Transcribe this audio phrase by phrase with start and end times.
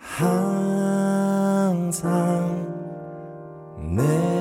[0.00, 1.88] 항상
[3.96, 4.37] 내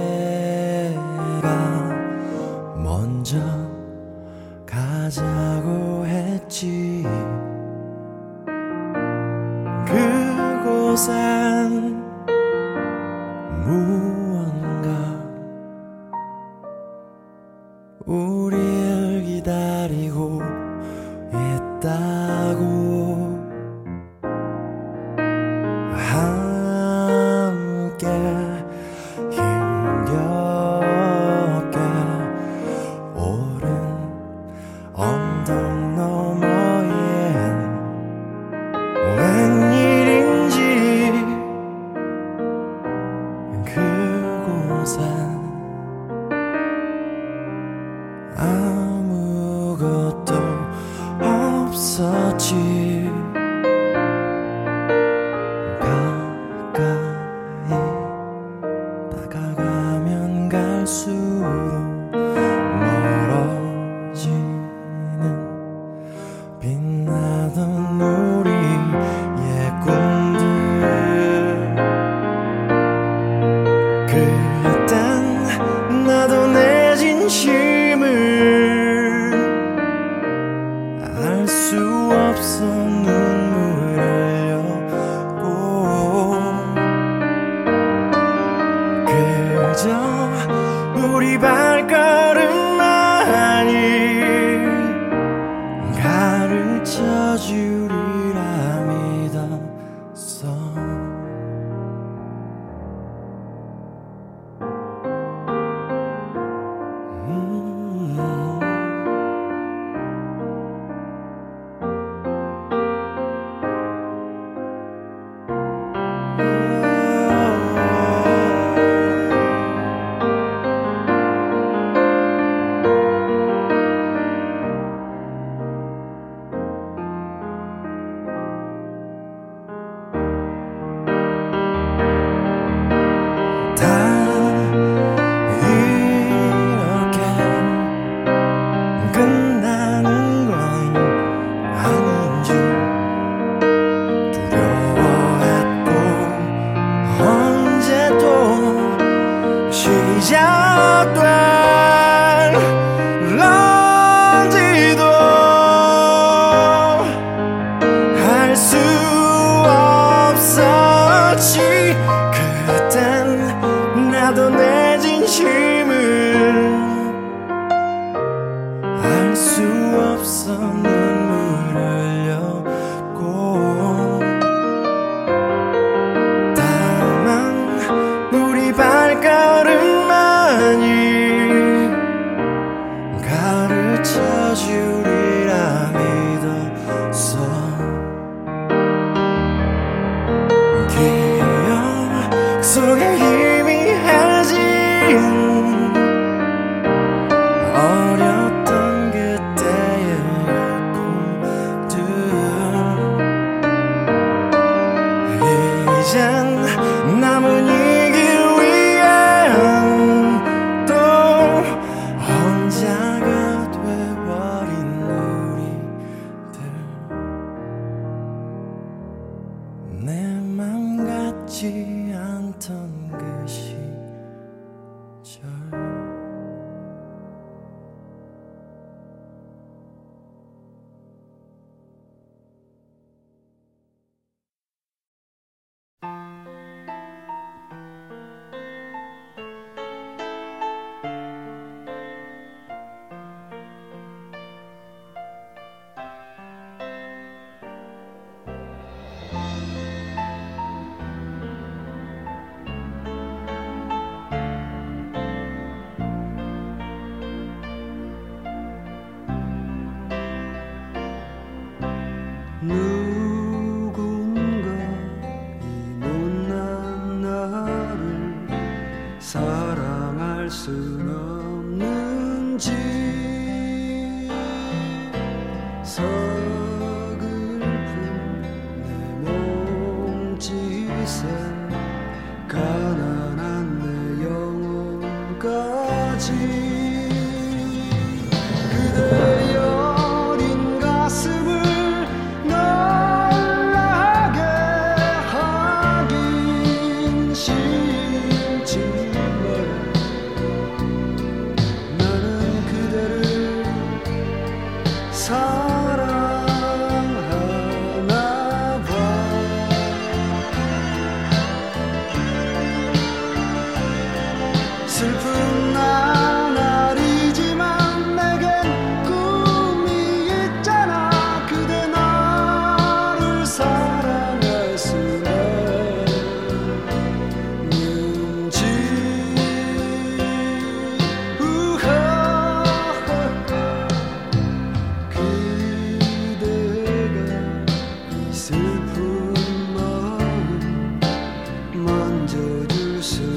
[343.08, 343.37] soon.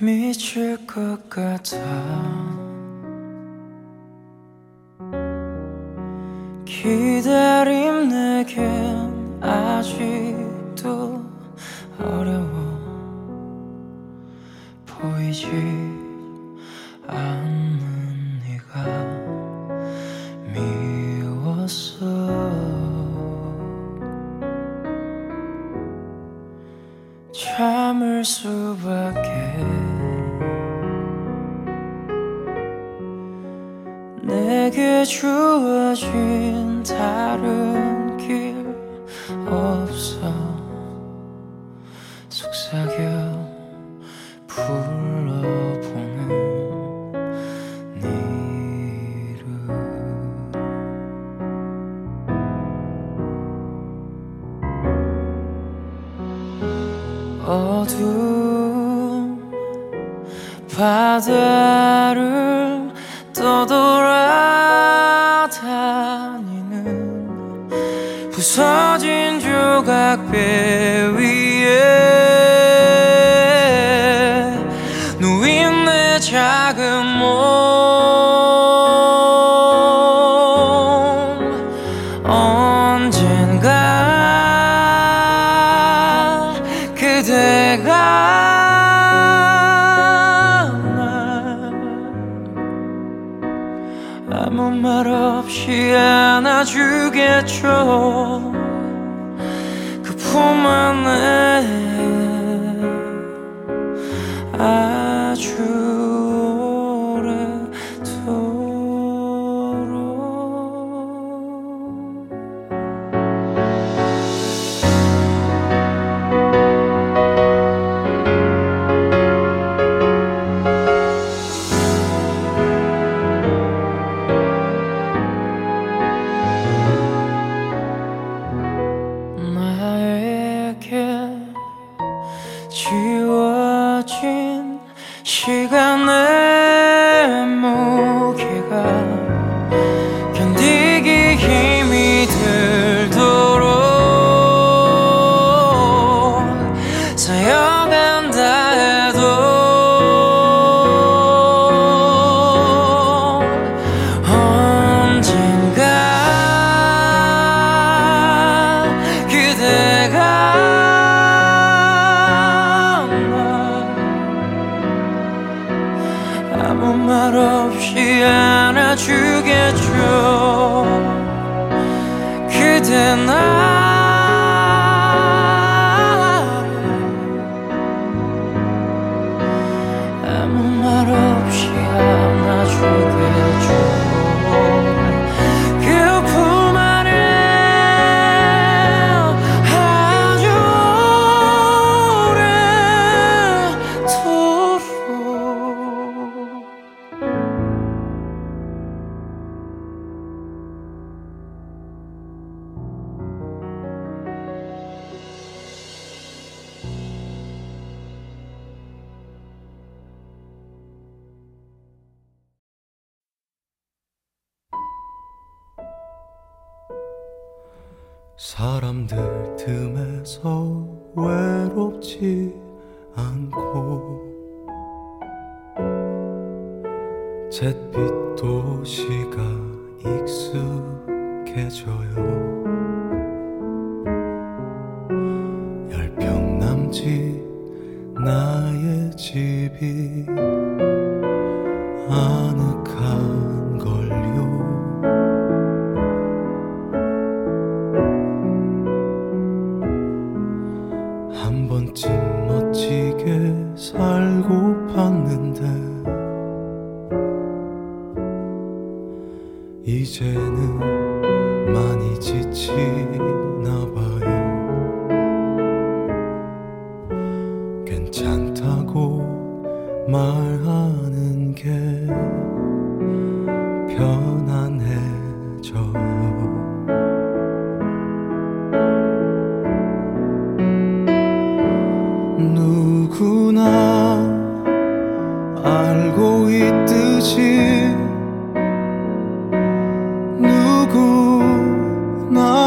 [0.00, 1.76] 미칠 것 같아.
[6.64, 11.20] 기다림 내겐 아직도
[11.98, 12.47] 어려워.
[57.98, 59.36] 어둠
[60.76, 62.18] 바다를
[63.34, 63.88] 떠돌아다니는
[68.30, 72.27] 부서진 조각배 위에
[97.48, 98.27] 멈춰.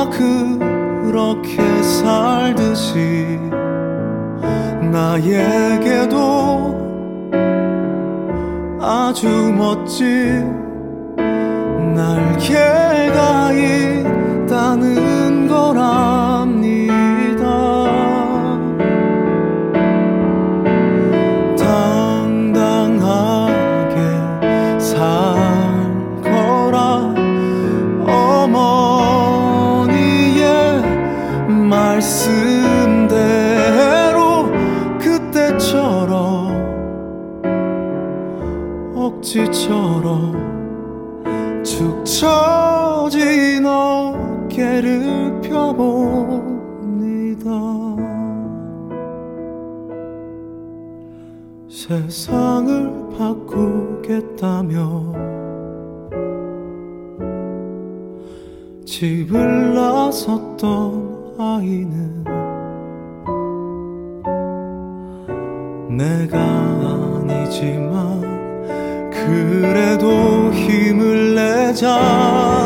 [0.10, 3.40] 그렇게 살듯이
[4.92, 6.20] 나에게도
[8.82, 10.60] 아주 멋진
[11.96, 15.11] 날개가 있다는
[52.22, 55.12] 세상을 바꾸겠다며
[58.86, 62.24] 집을 나섰던 아이는
[65.98, 66.38] 내가
[67.24, 68.22] 아니지만
[69.10, 72.61] 그래도 힘을 내자.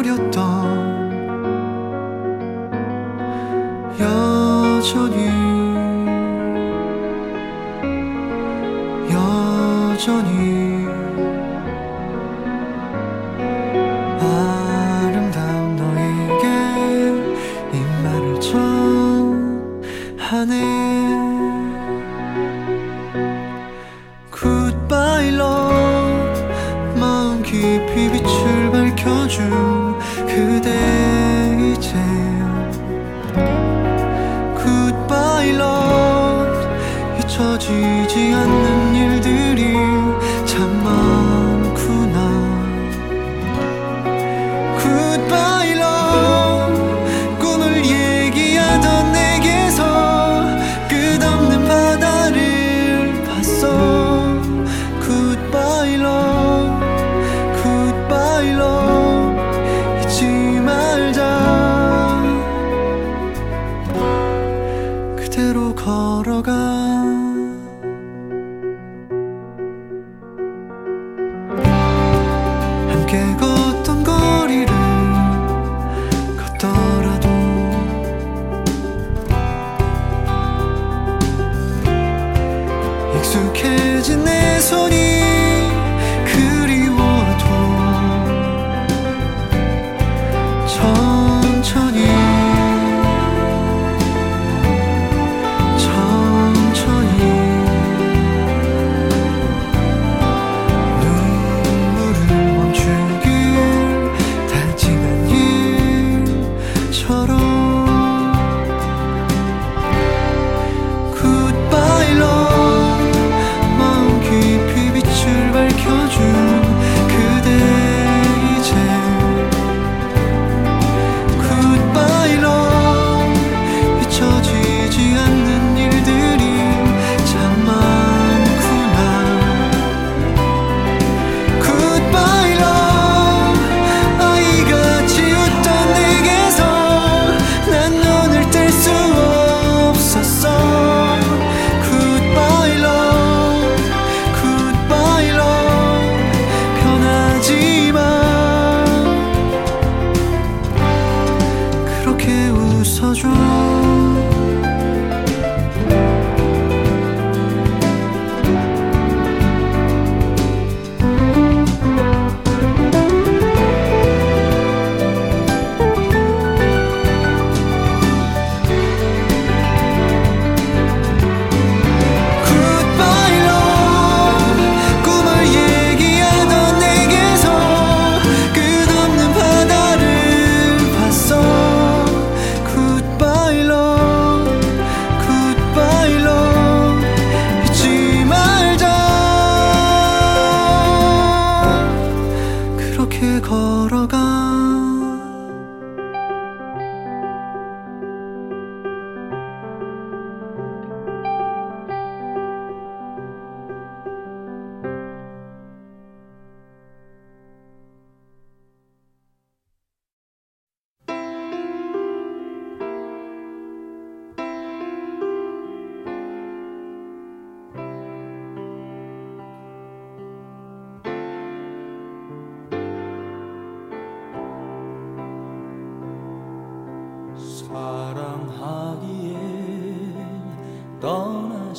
[0.00, 0.40] 버렸던
[3.98, 5.39] 여전히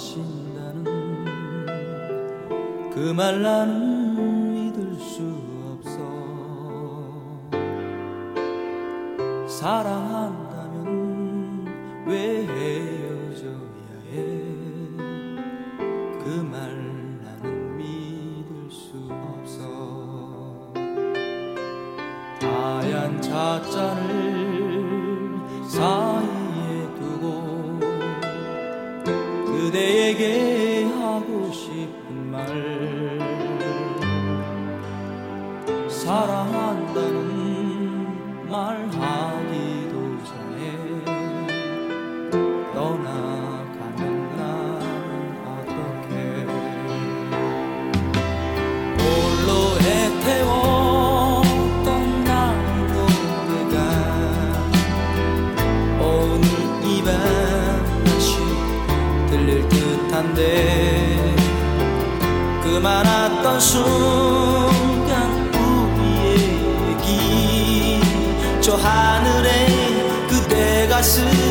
[0.01, 0.85] 하신다는
[2.91, 5.21] 그 말 나는 믿을 수
[5.73, 5.99] 없어.
[9.47, 10.50] 사랑한
[63.61, 66.35] 순간 우리의
[66.89, 68.01] 얘기.
[68.59, 69.67] 저 하늘에
[70.27, 71.50] 그대 가슴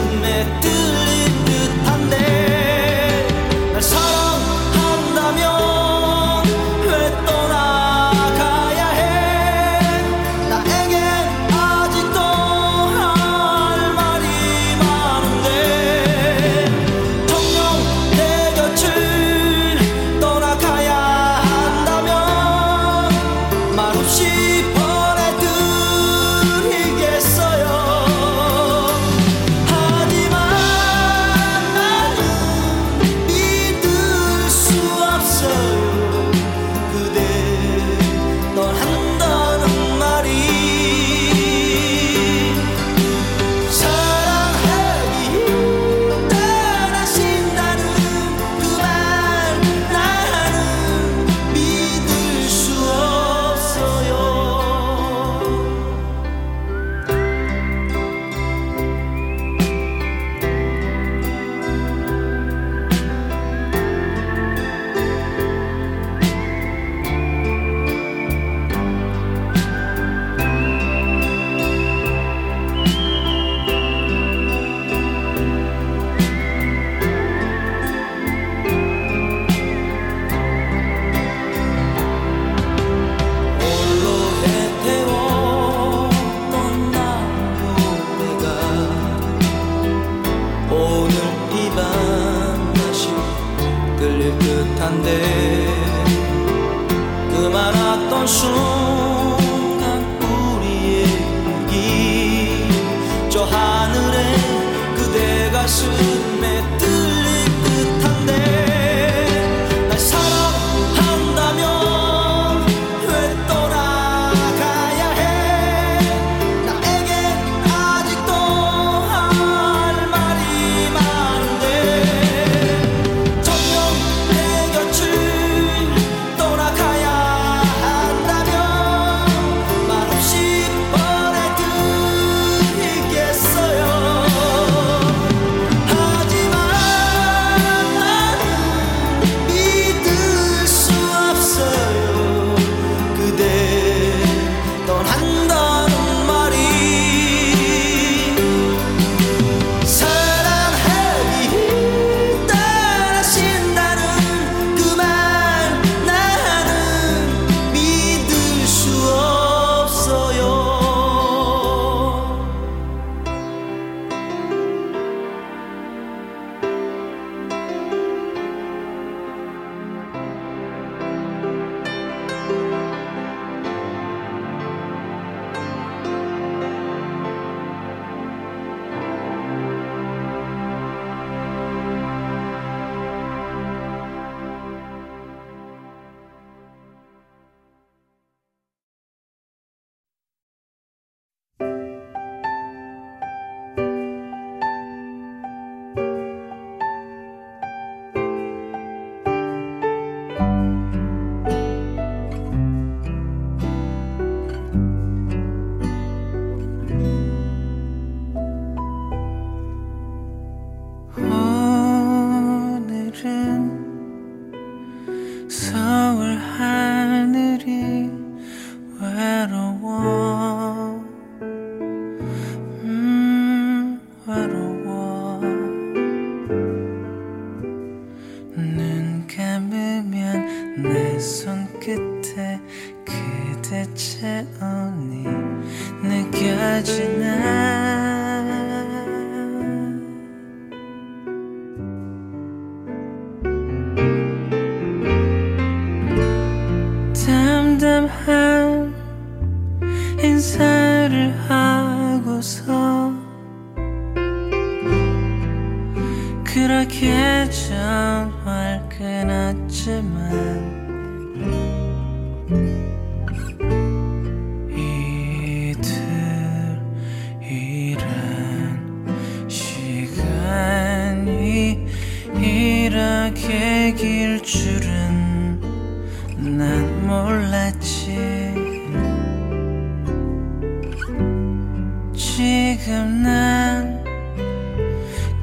[282.91, 284.03] 지금 난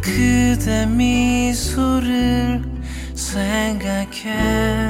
[0.02, 2.62] 그대 미소를
[3.16, 4.87] 생각해.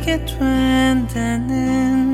[0.00, 2.09] 느끼게 된다는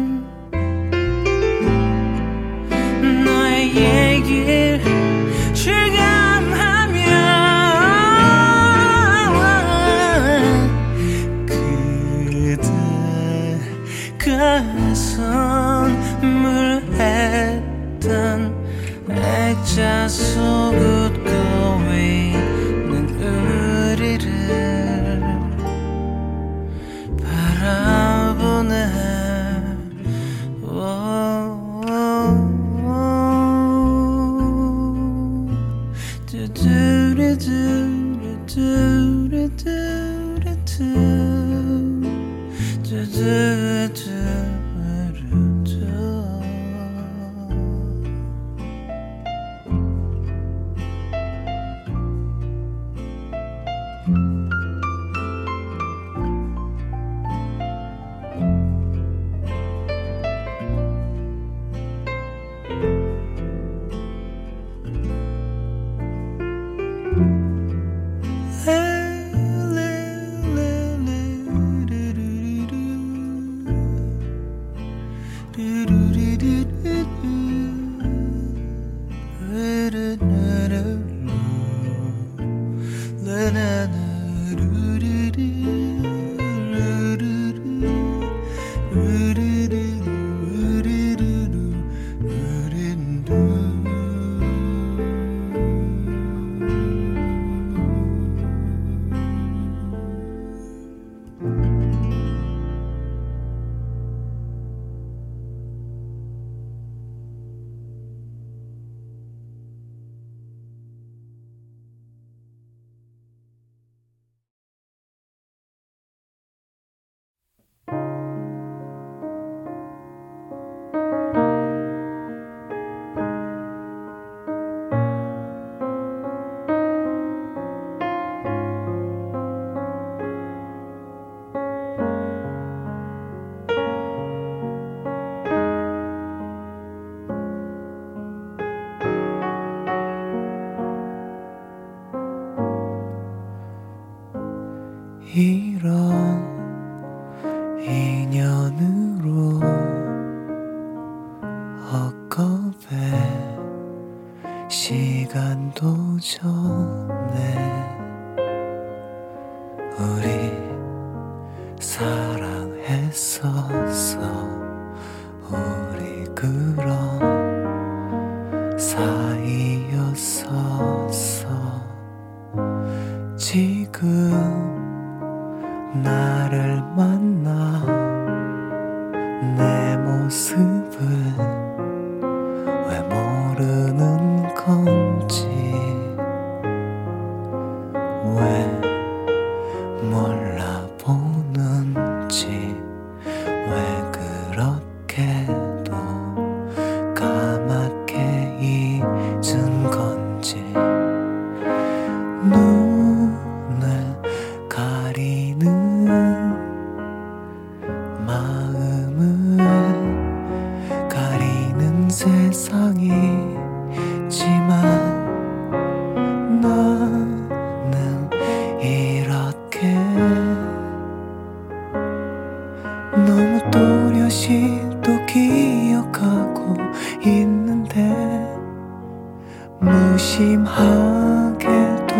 [230.36, 232.12] 심하게도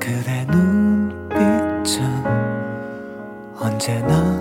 [0.00, 2.02] 그대 눈빛은
[3.60, 4.35] 언제나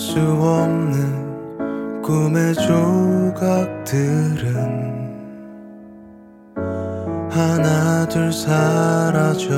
[0.00, 3.90] 수 없는 꿈의 조각들은
[7.30, 9.50] 하나 둘 사라져가고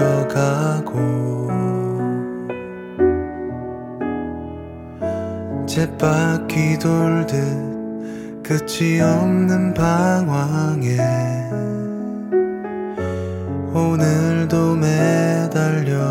[5.65, 10.99] 쳇바퀴 돌듯 끝이 없는 방황에
[13.73, 16.03] 오늘도 매달려가네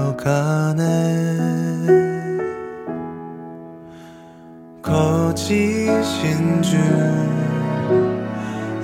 [6.11, 6.77] 거짓인 줄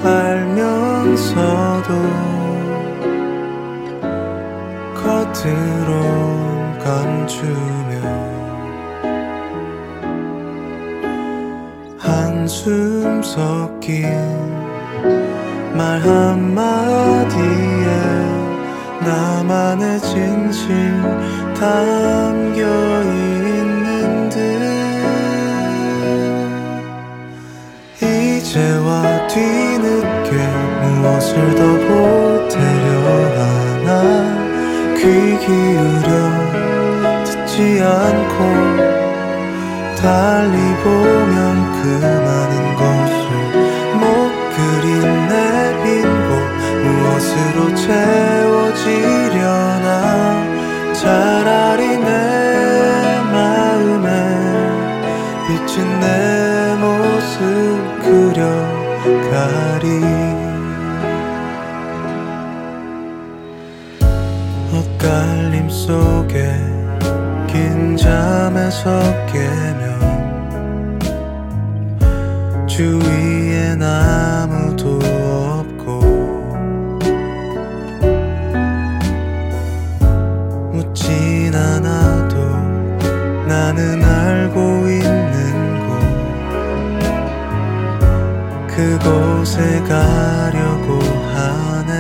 [0.02, 1.90] 알면서도
[4.96, 5.92] 겉으로
[6.80, 7.92] 감추며
[12.00, 14.08] 한숨 섞인
[15.76, 17.38] 말 한마디에
[19.02, 21.02] 나만의 진실
[21.60, 22.64] 담겨
[23.04, 23.27] 있
[29.38, 30.30] 뒤늦게
[30.82, 32.90] 무엇을 더 보태려
[33.38, 33.90] 하나.
[34.98, 35.02] 귀
[35.46, 36.10] 기울여
[37.24, 38.38] 듣지 않고
[40.02, 41.36] 달리 보면
[41.78, 41.80] 그
[42.26, 43.26] 많은 것을
[44.00, 44.04] 못
[44.56, 44.86] 그린
[45.28, 45.32] 내
[45.84, 46.30] 빈곳
[46.84, 48.76] 무엇으로 채워지려나.
[50.94, 52.10] 차라리 내
[53.32, 54.08] 마음에
[55.48, 56.06] 비친 내
[56.80, 57.38] 모습
[58.02, 58.77] 그려
[59.32, 59.88] 가리.
[64.74, 66.54] 엇갈림 속에
[67.48, 70.98] 긴 잠에서 깨면
[72.68, 75.00] 주위엔 아무도
[89.88, 91.00] 가려고
[91.34, 91.92] 하네.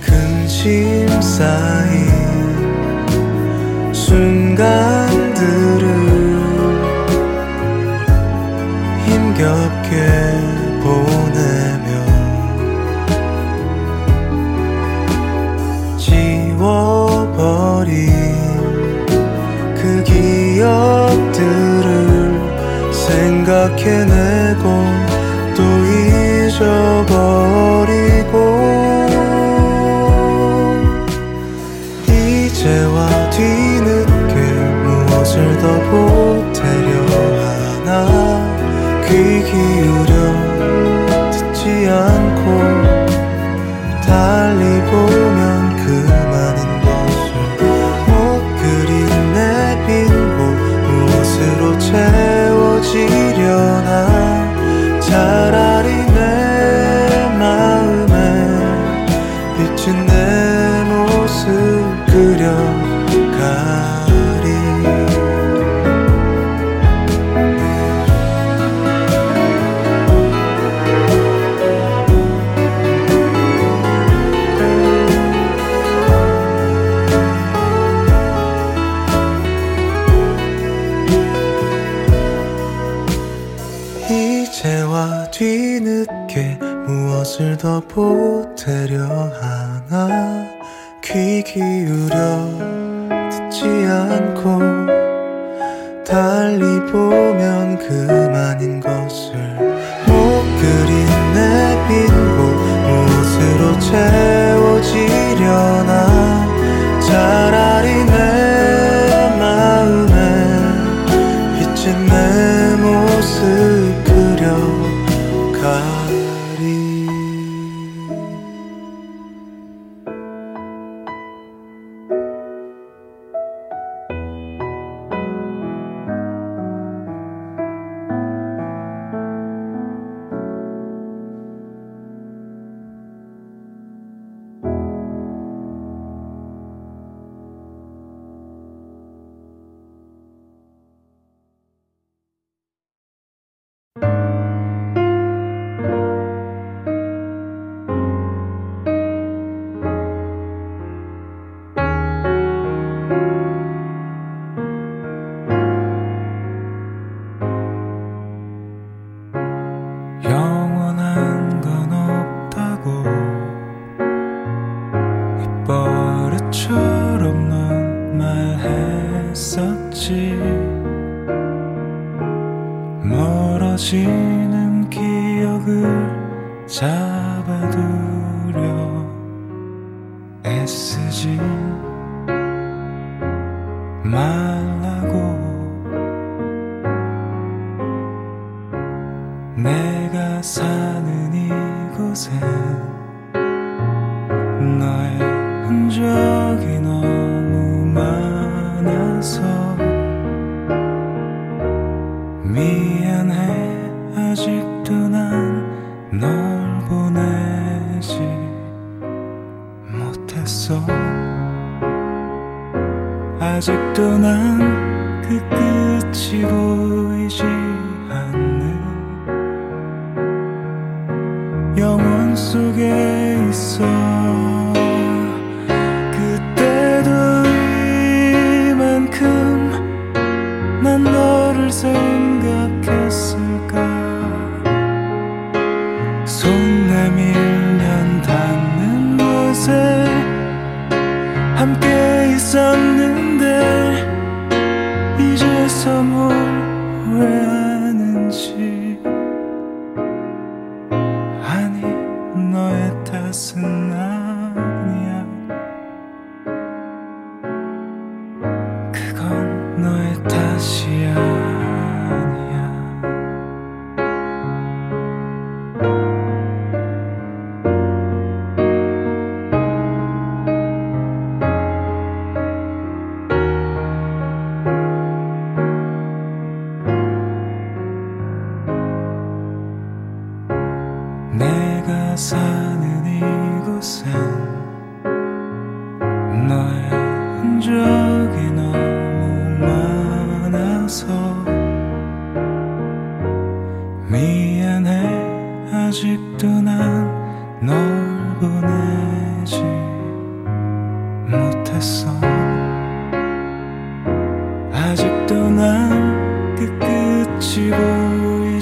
[0.00, 2.08] 근심 쌓인
[3.92, 4.93] 순간
[23.74, 24.62] 생각해내고
[25.56, 26.93] 또 잊어.
[87.64, 88.33] 打破。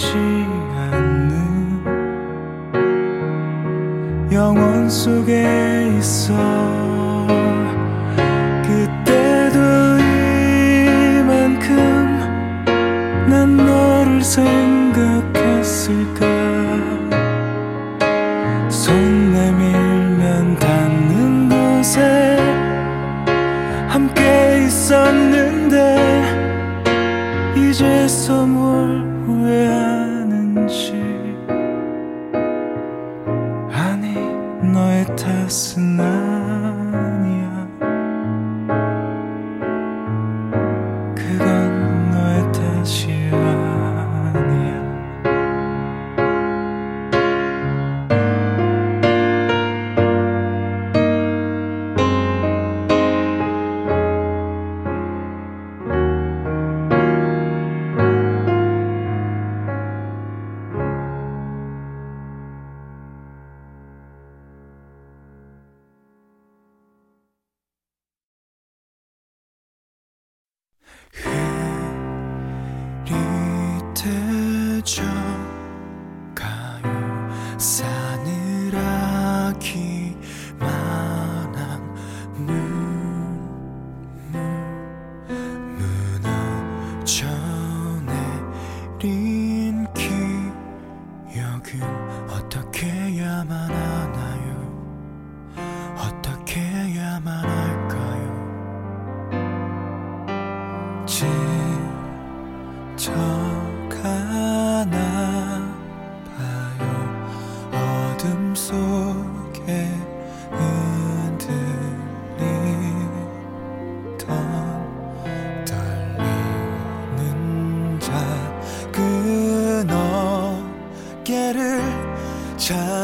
[0.03, 0.17] 보이지
[0.77, 1.85] 않는
[4.33, 6.35] 영원 속에 있어.
[8.65, 9.59] 그때도
[11.21, 11.69] 이만큼
[13.29, 14.62] 난 너를 사랑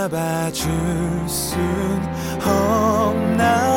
[0.08, 1.60] 잡아줄 순
[2.42, 3.67] 없나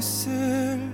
[0.00, 0.90] 있을게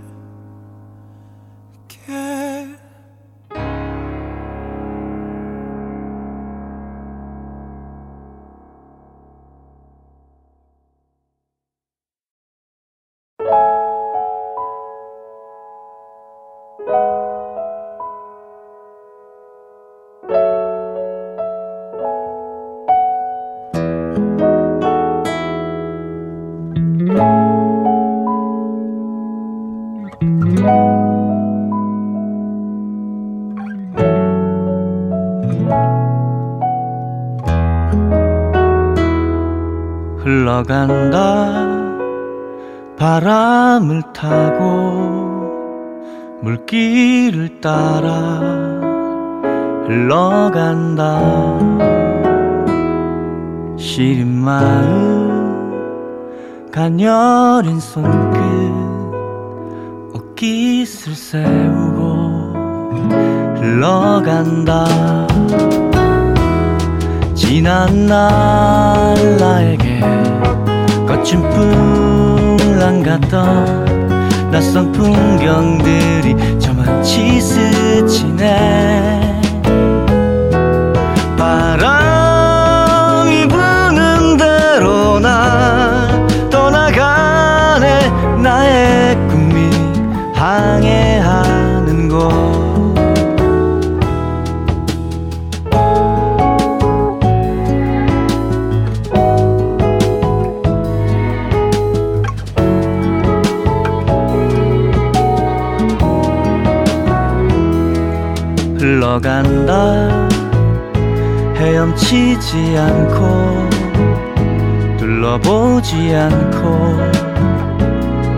[115.56, 116.68] 오지 않고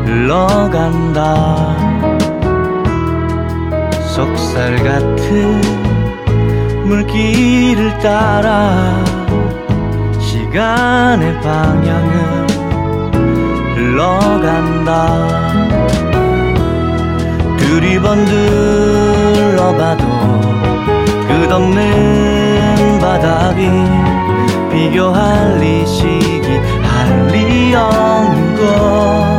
[0.04, 1.76] 흘러간다.
[4.14, 5.60] 속살 같은
[6.84, 9.02] 물길을 따라
[10.20, 12.46] 시간의 방향은
[13.74, 15.28] 흘러간다.
[17.58, 19.26] 두리 번들러봐도
[21.26, 23.68] 끝없는 바닥이
[24.70, 26.37] 비교할 리시
[27.70, 29.37] yang.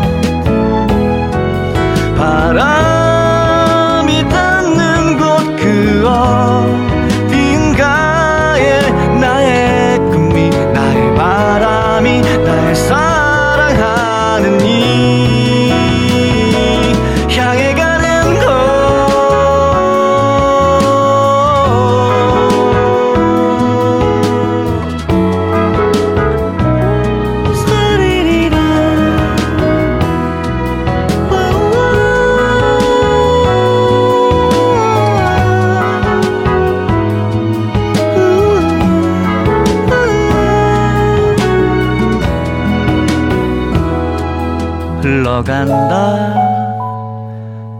[45.39, 46.35] 걸어간다.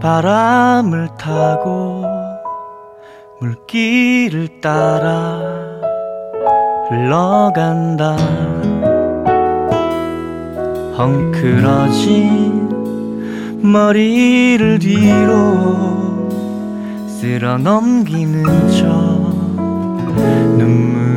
[0.00, 2.04] 바람을 타고
[3.40, 5.40] 물길을 따라
[6.88, 8.16] 흘러간다.
[10.96, 12.68] 헝클어진
[13.62, 16.28] 머리를 뒤로
[17.06, 18.86] 쓸어 넘기는 척
[20.56, 21.09] 눈물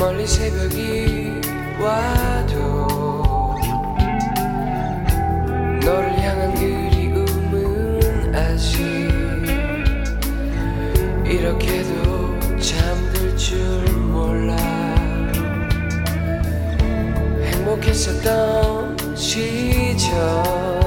[0.00, 1.30] 멀리 새벽이
[1.78, 2.86] 와도
[5.84, 8.80] 너를 향한 그리움은 아직
[11.26, 13.60] 이렇게도 잠들 줄
[13.98, 14.56] 몰라.
[17.44, 20.79] 행복했었던 시절.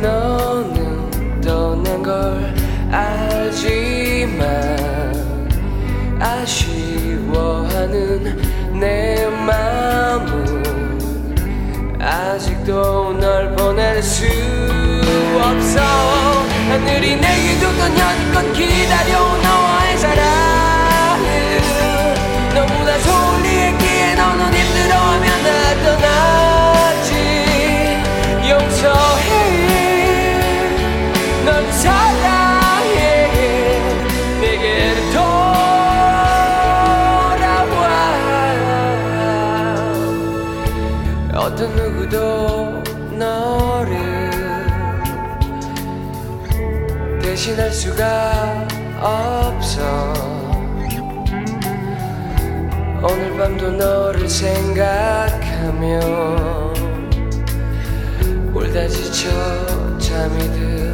[0.00, 2.54] 너는 떠난 걸
[2.90, 4.46] 알지만
[6.20, 7.98] 아쉬워하는
[8.78, 10.64] 내 마음은
[12.00, 14.24] 아직도 널 보낼 수
[15.40, 15.80] 없어.
[16.68, 20.55] 하늘이 내게 줬던 여지껏 기다려온 너와의 사랑.
[47.56, 48.68] 날 수가
[49.00, 50.12] 없어.
[53.02, 56.00] 오늘 밤도 너를 생각하며
[58.52, 59.30] 울다 지쳐
[59.98, 60.85] 잠이 들